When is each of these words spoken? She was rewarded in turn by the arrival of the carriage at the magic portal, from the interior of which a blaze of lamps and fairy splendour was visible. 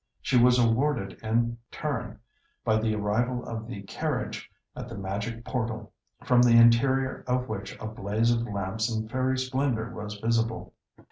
She 0.19 0.35
was 0.35 0.59
rewarded 0.59 1.19
in 1.21 1.59
turn 1.69 2.19
by 2.65 2.77
the 2.79 2.95
arrival 2.95 3.45
of 3.47 3.67
the 3.67 3.83
carriage 3.83 4.49
at 4.75 4.89
the 4.89 4.97
magic 4.97 5.45
portal, 5.45 5.93
from 6.23 6.41
the 6.41 6.57
interior 6.57 7.23
of 7.27 7.47
which 7.47 7.77
a 7.79 7.85
blaze 7.85 8.31
of 8.31 8.41
lamps 8.47 8.89
and 8.91 9.11
fairy 9.11 9.37
splendour 9.37 9.91
was 9.91 10.15
visible. 10.15 10.73